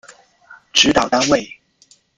[0.73, 1.59] 指导单位